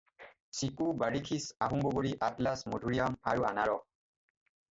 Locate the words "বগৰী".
1.83-2.13